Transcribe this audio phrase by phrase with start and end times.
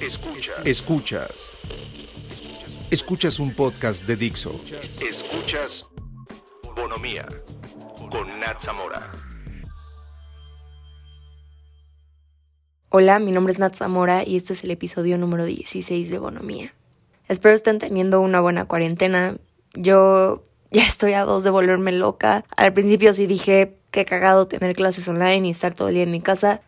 [0.00, 0.56] Escuchas.
[0.64, 1.56] Escuchas.
[2.88, 4.60] Escuchas un podcast de Dixo.
[5.00, 5.84] Escuchas
[6.76, 7.26] Bonomía
[8.08, 9.10] con Nat Zamora.
[12.90, 16.72] Hola, mi nombre es Nat Zamora y este es el episodio número 16 de Bonomía.
[17.26, 19.36] Espero estén teniendo una buena cuarentena.
[19.74, 22.44] Yo ya estoy a dos de volverme loca.
[22.56, 26.12] Al principio sí dije que cagado tener clases online y estar todo el día en
[26.12, 26.62] mi casa,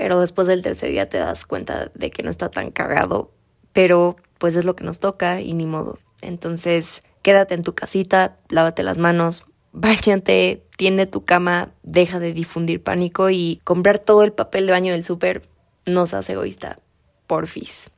[0.00, 3.34] pero después del tercer día te das cuenta de que no está tan cagado,
[3.74, 5.98] pero pues es lo que nos toca y ni modo.
[6.22, 12.82] Entonces, quédate en tu casita, lávate las manos, bañate, tiende tu cama, deja de difundir
[12.82, 15.46] pánico y comprar todo el papel de baño del súper
[15.84, 16.78] no seas egoísta,
[17.26, 17.90] porfis.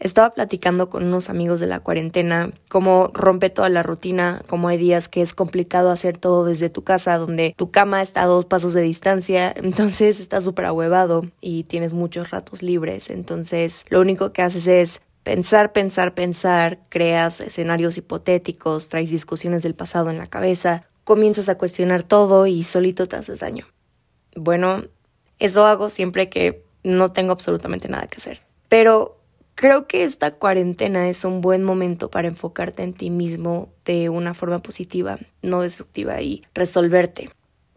[0.00, 4.78] Estaba platicando con unos amigos de la cuarentena, cómo rompe toda la rutina, cómo hay
[4.78, 8.44] días que es complicado hacer todo desde tu casa, donde tu cama está a dos
[8.44, 14.32] pasos de distancia, entonces estás súper ahuevado y tienes muchos ratos libres, entonces lo único
[14.32, 20.26] que haces es pensar, pensar, pensar, creas escenarios hipotéticos, traes discusiones del pasado en la
[20.26, 23.66] cabeza, comienzas a cuestionar todo y solito te haces daño.
[24.36, 24.84] Bueno,
[25.38, 28.42] eso hago siempre que no tengo absolutamente nada que hacer.
[28.68, 29.20] Pero
[29.54, 34.34] Creo que esta cuarentena es un buen momento para enfocarte en ti mismo de una
[34.34, 37.30] forma positiva, no destructiva y resolverte.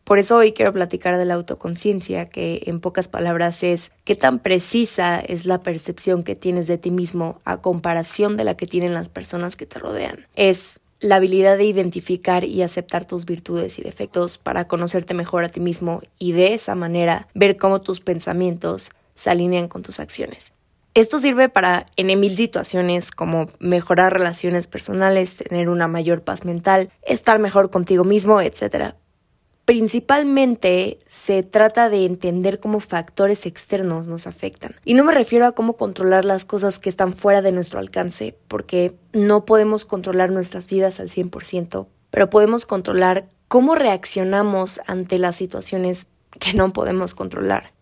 [0.03, 4.39] Por eso hoy quiero platicar de la autoconciencia, que en pocas palabras es qué tan
[4.39, 8.93] precisa es la percepción que tienes de ti mismo a comparación de la que tienen
[8.93, 10.25] las personas que te rodean.
[10.35, 15.49] Es la habilidad de identificar y aceptar tus virtudes y defectos para conocerte mejor a
[15.49, 20.53] ti mismo y de esa manera ver cómo tus pensamientos se alinean con tus acciones.
[20.97, 26.89] Esto sirve para en mil situaciones como mejorar relaciones personales, tener una mayor paz mental,
[27.03, 28.95] estar mejor contigo mismo, etc.
[29.63, 34.73] Principalmente se trata de entender cómo factores externos nos afectan.
[34.85, 38.35] Y no me refiero a cómo controlar las cosas que están fuera de nuestro alcance,
[38.47, 45.35] porque no podemos controlar nuestras vidas al 100%, pero podemos controlar cómo reaccionamos ante las
[45.35, 46.07] situaciones
[46.39, 47.76] que no podemos controlar.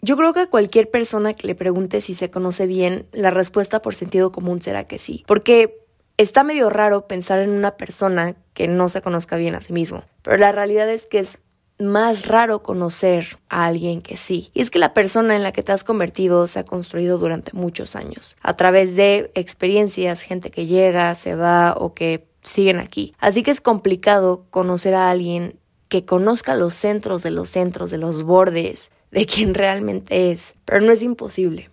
[0.00, 3.82] Yo creo que a cualquier persona que le pregunte si se conoce bien, la respuesta
[3.82, 5.24] por sentido común será que sí.
[5.26, 5.84] Porque
[6.16, 10.04] está medio raro pensar en una persona que no se conozca bien a sí mismo.
[10.22, 11.38] Pero la realidad es que es
[11.80, 14.50] más raro conocer a alguien que sí.
[14.54, 17.52] Y es que la persona en la que te has convertido se ha construido durante
[17.52, 23.14] muchos años, a través de experiencias, gente que llega, se va o que siguen aquí.
[23.18, 27.98] Así que es complicado conocer a alguien que conozca los centros de los centros, de
[27.98, 31.70] los bordes, de quién realmente es, pero no es imposible.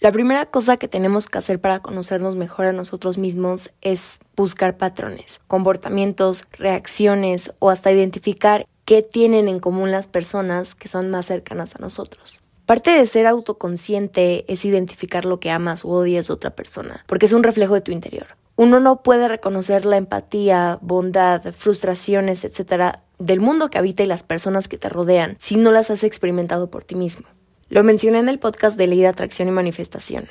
[0.00, 4.76] La primera cosa que tenemos que hacer para conocernos mejor a nosotros mismos es buscar
[4.76, 11.26] patrones, comportamientos, reacciones o hasta identificar qué tienen en común las personas que son más
[11.26, 12.40] cercanas a nosotros.
[12.66, 17.26] Parte de ser autoconsciente es identificar lo que amas u odias de otra persona, porque
[17.26, 18.26] es un reflejo de tu interior.
[18.56, 24.22] Uno no puede reconocer la empatía, bondad, frustraciones, etcétera, del mundo que habita y las
[24.22, 27.26] personas que te rodean si no las has experimentado por ti mismo.
[27.68, 30.28] Lo mencioné en el podcast de Ley de Atracción y Manifestación.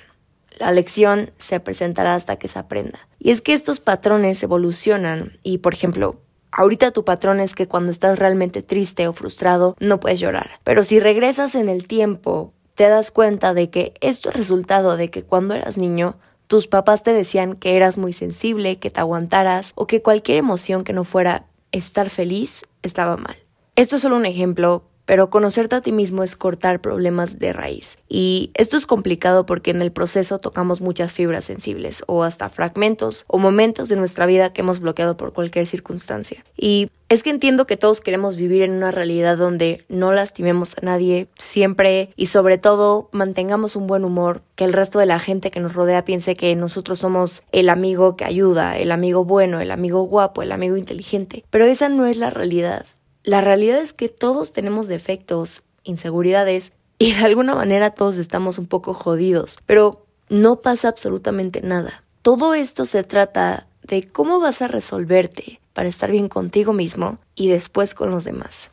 [0.59, 3.07] La lección se presentará hasta que se aprenda.
[3.17, 6.19] Y es que estos patrones evolucionan y, por ejemplo,
[6.51, 10.51] ahorita tu patrón es que cuando estás realmente triste o frustrado no puedes llorar.
[10.63, 15.09] Pero si regresas en el tiempo, te das cuenta de que esto es resultado de
[15.09, 16.17] que cuando eras niño
[16.51, 20.81] tus papás te decían que eras muy sensible, que te aguantaras o que cualquier emoción
[20.81, 23.37] que no fuera estar feliz estaba mal.
[23.75, 27.97] Esto es solo un ejemplo, pero conocerte a ti mismo es cortar problemas de raíz.
[28.07, 33.25] Y esto es complicado porque en el proceso tocamos muchas fibras sensibles o hasta fragmentos
[33.27, 36.45] o momentos de nuestra vida que hemos bloqueado por cualquier circunstancia.
[36.55, 40.85] Y es que entiendo que todos queremos vivir en una realidad donde no lastimemos a
[40.85, 45.51] nadie siempre y sobre todo mantengamos un buen humor, que el resto de la gente
[45.51, 49.71] que nos rodea piense que nosotros somos el amigo que ayuda, el amigo bueno, el
[49.71, 51.43] amigo guapo, el amigo inteligente.
[51.49, 52.85] Pero esa no es la realidad.
[53.23, 58.67] La realidad es que todos tenemos defectos, inseguridades y de alguna manera todos estamos un
[58.67, 62.03] poco jodidos, pero no pasa absolutamente nada.
[62.21, 67.49] Todo esto se trata de cómo vas a resolverte para estar bien contigo mismo y
[67.49, 68.71] después con los demás.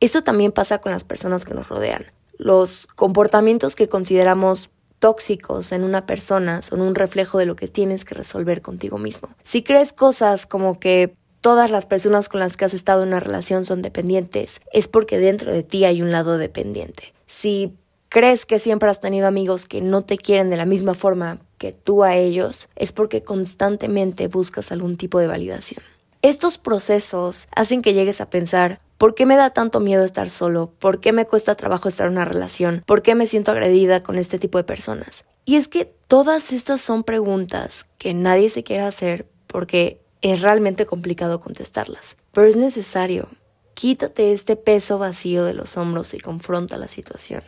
[0.00, 2.06] Esto también pasa con las personas que nos rodean.
[2.38, 8.04] Los comportamientos que consideramos tóxicos en una persona son un reflejo de lo que tienes
[8.04, 9.30] que resolver contigo mismo.
[9.42, 13.20] Si crees cosas como que todas las personas con las que has estado en una
[13.20, 17.12] relación son dependientes, es porque dentro de ti hay un lado dependiente.
[17.26, 17.74] Si
[18.08, 21.72] crees que siempre has tenido amigos que no te quieren de la misma forma que
[21.72, 25.82] tú a ellos, es porque constantemente buscas algún tipo de validación.
[26.22, 30.74] Estos procesos hacen que llegues a pensar, ¿Por qué me da tanto miedo estar solo?
[30.78, 32.82] ¿Por qué me cuesta trabajo estar en una relación?
[32.84, 35.24] ¿Por qué me siento agredida con este tipo de personas?
[35.46, 40.86] Y es que todas estas son preguntas que nadie se quiere hacer porque es realmente
[40.86, 42.16] complicado contestarlas.
[42.32, 43.28] Pero es necesario.
[43.74, 47.42] Quítate este peso vacío de los hombros y confronta la situación.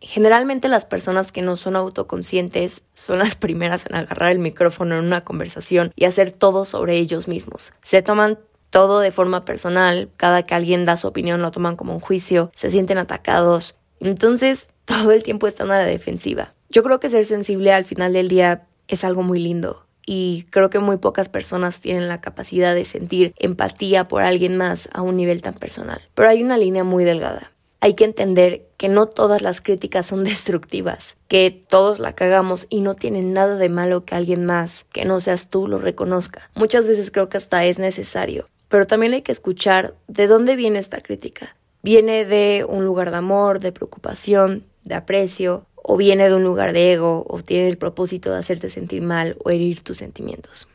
[0.00, 5.04] Generalmente las personas que no son autoconscientes son las primeras en agarrar el micrófono en
[5.04, 7.72] una conversación y hacer todo sobre ellos mismos.
[7.82, 8.38] Se toman
[8.70, 12.50] todo de forma personal, cada que alguien da su opinión lo toman como un juicio,
[12.54, 16.54] se sienten atacados, entonces todo el tiempo están a la defensiva.
[16.68, 20.70] Yo creo que ser sensible al final del día es algo muy lindo y creo
[20.70, 25.16] que muy pocas personas tienen la capacidad de sentir empatía por alguien más a un
[25.16, 26.00] nivel tan personal.
[26.14, 27.52] Pero hay una línea muy delgada.
[27.80, 32.80] Hay que entender que no todas las críticas son destructivas, que todos la cagamos y
[32.80, 36.50] no tiene nada de malo que alguien más, que no seas tú, lo reconozca.
[36.54, 40.78] Muchas veces creo que hasta es necesario pero también hay que escuchar de dónde viene
[40.78, 41.56] esta crítica.
[41.82, 45.66] ¿Viene de un lugar de amor, de preocupación, de aprecio?
[45.88, 47.24] ¿O viene de un lugar de ego?
[47.28, 50.66] ¿O tiene el propósito de hacerte sentir mal o herir tus sentimientos?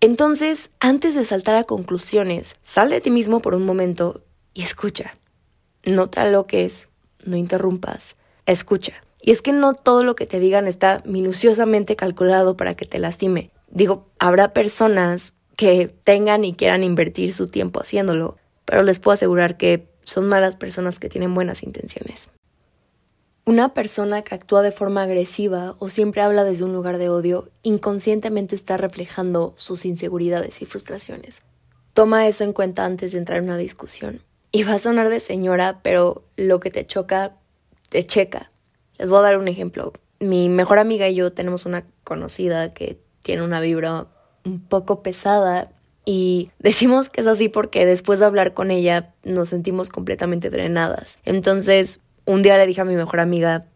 [0.00, 4.22] Entonces, antes de saltar a conclusiones, sal de ti mismo por un momento
[4.54, 5.18] y escucha.
[5.84, 6.86] No te aloques,
[7.26, 8.14] no interrumpas,
[8.46, 8.92] escucha.
[9.20, 13.00] Y es que no todo lo que te digan está minuciosamente calculado para que te
[13.00, 13.50] lastime.
[13.70, 19.56] Digo, habrá personas que tengan y quieran invertir su tiempo haciéndolo, pero les puedo asegurar
[19.56, 22.30] que son malas personas que tienen buenas intenciones.
[23.44, 27.48] Una persona que actúa de forma agresiva o siempre habla desde un lugar de odio
[27.62, 31.42] inconscientemente está reflejando sus inseguridades y frustraciones.
[31.94, 34.20] Toma eso en cuenta antes de entrar en una discusión.
[34.52, 37.36] Y va a sonar de señora, pero lo que te choca,
[37.88, 38.50] te checa.
[38.98, 39.92] Les voy a dar un ejemplo.
[40.18, 44.06] Mi mejor amiga y yo tenemos una conocida que tiene una vibra
[44.44, 45.72] un poco pesada
[46.04, 51.18] y decimos que es así porque después de hablar con ella nos sentimos completamente drenadas.
[51.24, 53.66] Entonces, un día le dije a mi mejor amiga,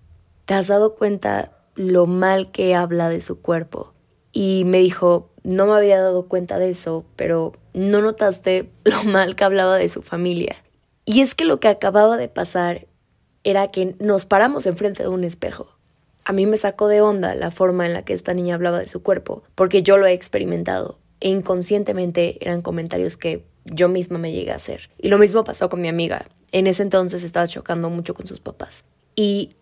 [0.45, 3.93] ¿te has dado cuenta lo mal que habla de su cuerpo?
[4.33, 9.37] Y me dijo, no me había dado cuenta de eso, pero no notaste lo mal
[9.37, 10.57] que hablaba de su familia.
[11.05, 12.87] Y es que lo que acababa de pasar
[13.43, 15.75] era que nos paramos enfrente de un espejo
[16.25, 18.89] a mí me sacó de onda la forma en la que esta niña hablaba de
[18.89, 24.33] su cuerpo, porque yo lo he experimentado e inconscientemente eran comentarios que yo misma me
[24.33, 24.91] llegué a hacer.
[24.99, 26.27] Y lo mismo pasó con mi amiga.
[26.53, 28.85] En ese entonces estaba chocando mucho con sus papás.
[29.17, 29.57] Y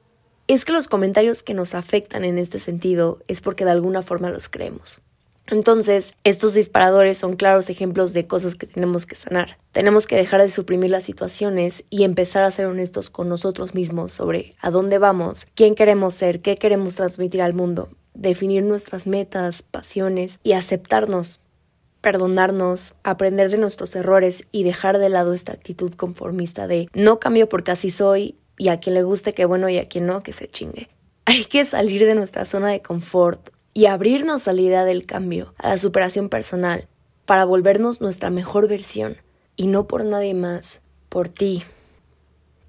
[0.48, 4.30] es que los comentarios que nos afectan en este sentido es porque de alguna forma
[4.30, 5.00] los creemos.
[5.46, 9.58] Entonces, estos disparadores son claros ejemplos de cosas que tenemos que sanar.
[9.72, 14.12] Tenemos que dejar de suprimir las situaciones y empezar a ser honestos con nosotros mismos
[14.12, 19.62] sobre a dónde vamos, quién queremos ser, qué queremos transmitir al mundo, definir nuestras metas,
[19.62, 21.40] pasiones y aceptarnos,
[22.02, 27.48] perdonarnos, aprender de nuestros errores y dejar de lado esta actitud conformista de no cambio
[27.48, 30.32] porque así soy y a quien le guste que bueno y a quien no que
[30.32, 30.90] se chingue.
[31.24, 35.54] Hay que salir de nuestra zona de confort, y abrirnos a la idea del cambio,
[35.58, 36.88] a la superación personal,
[37.24, 39.16] para volvernos nuestra mejor versión,
[39.56, 41.64] y no por nadie más, por ti.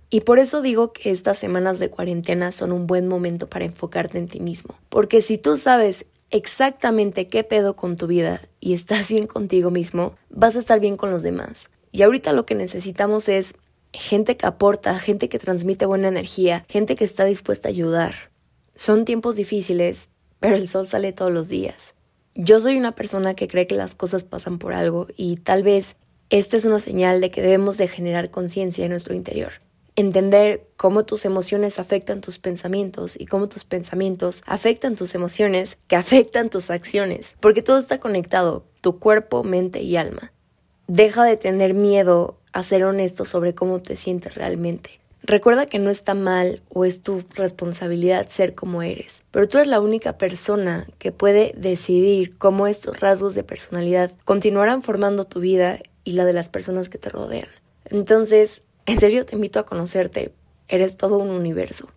[0.09, 4.18] Y por eso digo que estas semanas de cuarentena son un buen momento para enfocarte
[4.18, 9.09] en ti mismo, porque si tú sabes exactamente qué pedo con tu vida y estás
[9.09, 11.69] bien contigo mismo, vas a estar bien con los demás.
[11.91, 13.53] Y ahorita lo que necesitamos es
[13.94, 18.15] gente que aporta, gente que transmite buena energía, gente que está dispuesta a ayudar.
[18.75, 20.09] Son tiempos difíciles,
[20.39, 21.94] pero el sol sale todos los días.
[22.33, 25.97] Yo soy una persona que cree que las cosas pasan por algo y tal vez
[26.31, 29.54] esta es una señal de que debemos de generar conciencia en nuestro interior.
[29.95, 35.95] Entender cómo tus emociones afectan tus pensamientos y cómo tus pensamientos afectan tus emociones que
[35.95, 40.31] afectan tus acciones, porque todo está conectado, tu cuerpo, mente y alma.
[40.88, 45.00] Deja de tener miedo a ser honesto sobre cómo te sientes realmente.
[45.26, 49.69] Recuerda que no está mal o es tu responsabilidad ser como eres, pero tú eres
[49.69, 55.80] la única persona que puede decidir cómo estos rasgos de personalidad continuarán formando tu vida
[56.04, 57.47] y la de las personas que te rodean.
[57.85, 60.33] Entonces, en serio te invito a conocerte,
[60.68, 61.87] eres todo un universo.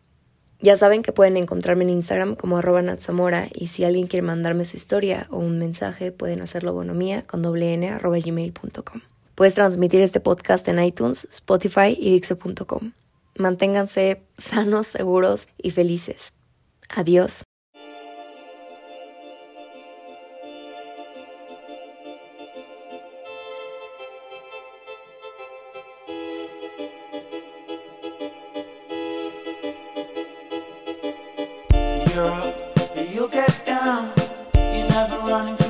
[0.60, 4.64] Ya saben que pueden encontrarme en Instagram como arroba natzamora y si alguien quiere mandarme
[4.64, 9.02] su historia o un mensaje pueden hacerlo bonomía con doble arroba gmail.com.
[9.34, 12.92] Puedes transmitir este podcast en iTunes, Spotify y Dixo.com.
[13.36, 16.32] Manténganse sanos, seguros y felices.
[16.88, 17.42] Adiós.
[35.26, 35.65] running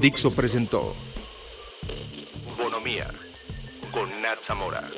[0.00, 0.94] Dixo presentó
[2.58, 3.12] Bonomía
[3.92, 4.90] con Nat Zamora.